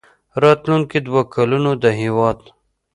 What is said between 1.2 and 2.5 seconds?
کلونه د هېواد